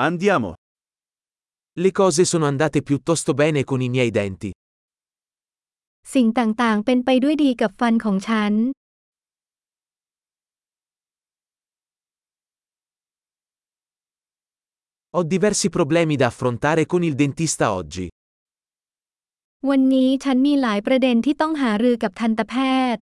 [0.00, 0.54] Andiamo.
[1.72, 4.50] Le cose sono andate piuttosto bene con i miei denti.
[6.14, 8.52] สิ่งต่างๆ เป็นไปด้วยดีกับฟันของฉัน
[15.14, 18.06] Ho diversi problemi da affrontare con il dentista oggi.
[19.68, 22.54] วันนี้ฉันมีหลายประเด็นที่ต้องหารือกับทันตแพ
[22.94, 23.02] ทย์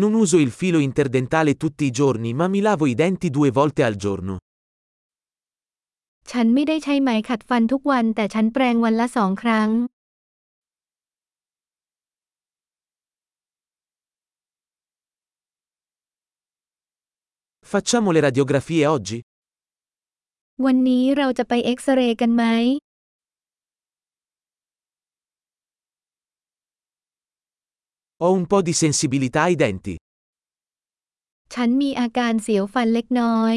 [0.00, 3.82] Non uso il filo interdentale tutti i giorni ma mi lavo i denti due volte
[3.88, 4.34] al giorno.
[6.32, 9.70] ฉันไม่ได้ใช้ไหมขัดฟันทุกวันแต่ฉันแปรงวันละสองครั้ง
[17.72, 19.18] Facciamo le radiografie oggi?
[20.64, 22.44] วันนี้เราจะไปเอ็กซเรย์กันไหม
[28.22, 29.94] Ho un po' di sensibilità ai denti.
[31.54, 33.54] ฉันมีอาการเสียวฟันเล็กน้อย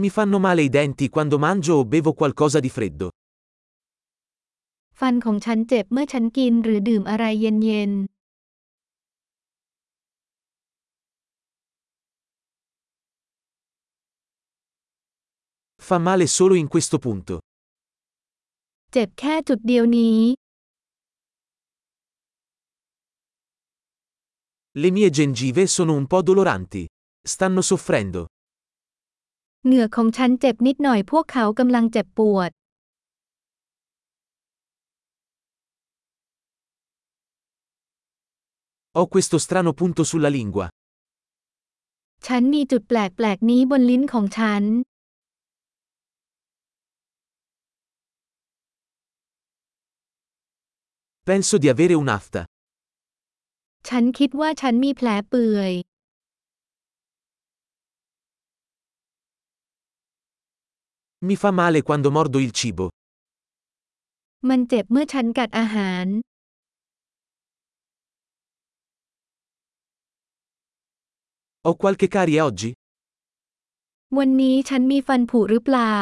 [0.00, 3.06] Mi fanno male i denti quando mangio o bevo qualcosa di freddo.
[5.00, 7.92] ฟันของฉันเจ็บเมื่อฉันกินหรือดื่มอะไรเย็น
[15.88, 17.34] Fa male solo in questo punto.
[18.89, 20.19] ๆเจ็บแค่จุดเดียวนี้
[24.81, 26.83] Le mie gengive sono un po' doloranti.
[27.31, 28.21] Stanno soffrendo.
[29.65, 32.51] เหงือกของฉันเจ็บนิดหน่อยพวกเขากำลังเจ็บปวด
[38.97, 40.67] Ho questo strano punto sulla lingua.
[42.27, 44.63] ฉันมีจุดแปลกๆนี้บนลิ้นของฉัน
[51.28, 52.40] Penso di avere un'afta.
[53.88, 55.72] ฉันคิดว่าฉันมีแผลเปื่อย
[61.26, 62.86] Mi fa male quando mordo il cibo.
[64.48, 66.06] มันเจ็บเมื่อฉันกัดอาหาร
[71.66, 72.70] Ho qualche carie oggi?
[74.18, 75.96] วันนี้ฉันมีฟันผุหรือเปล่า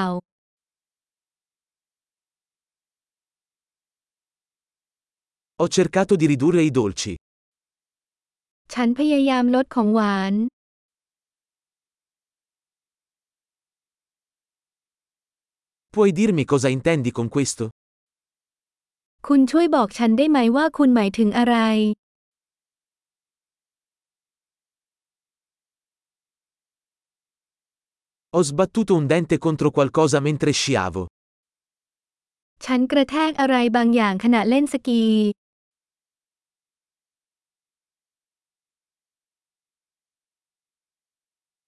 [5.59, 7.13] Ho cercato di ridurre i dolci.
[8.73, 10.33] ฉันพยายามลดของหวาน
[15.93, 17.63] Puoi dirmi cosa intendi con questo?
[19.27, 21.55] คุณช่วยบอกฉันได้ไหมว่าคุณหมายถึงอะไร
[28.35, 31.01] Ho sbattuto un dente contro qualcosa mentre sciavo.
[32.65, 35.03] ฉันกระแทกอะไรบางอย่างขณะเล่นสกี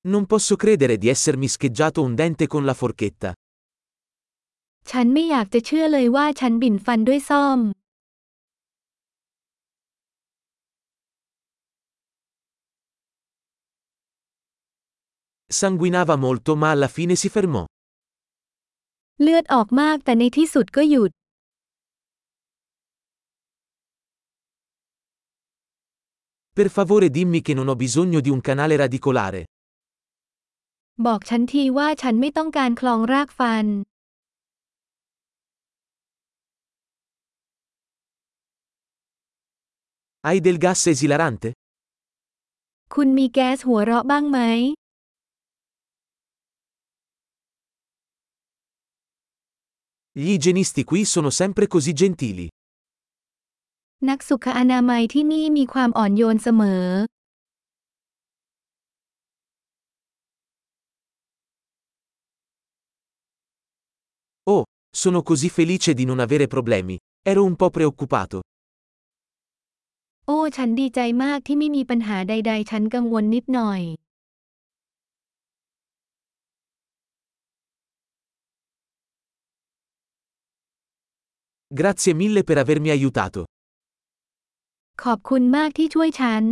[0.09, 3.33] Non posso credere di essermi scheggiato un dente con la forchetta.
[4.91, 7.61] ฉันไม่อยากจะเชื่อเลยว่าฉันบิ่นฟันด้วยซ่อม
[15.61, 17.63] Sanguinava molto ma alla fine si fermò.
[19.23, 21.11] เลือดออกมากแต่ในที่สุดก็หยุด
[26.59, 29.41] Per favore dimmi che non ho bisogno di un canale radicolare.
[31.08, 33.66] บอกฉันทีว่าฉันไม่ต้องการคลองรากฟัน
[40.28, 41.50] Hai del gas esilarante?
[42.94, 44.40] คุณมีแก๊สหัวเราะบ้างไหม
[50.20, 52.48] Gli igienisti qui sono sempre così gentili.
[54.10, 56.86] นักสุขอนามัยที่นี่มีความอ่อนโยนเสมอ
[65.03, 66.97] sono così felice di non avere problemi.
[67.23, 68.37] Ero un po' preoccupato.
[70.27, 73.81] โอ้ ฉันดีใจมากที่ไม่มีปัญหาใด ๆ ฉันกังวลนิดหน่อย
[81.79, 83.43] Grazie mille per avermi aiutato.
[85.03, 86.45] ขอบคุณมากที่ช่วยฉัน